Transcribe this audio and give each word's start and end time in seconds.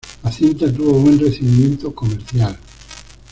La 0.23 0.31
cinta 0.31 0.65
tuvo 0.73 0.93
buen 0.93 1.19
recibimiento 1.19 1.93
comercial. 1.93 2.57